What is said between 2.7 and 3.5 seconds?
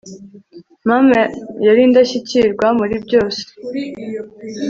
muri byose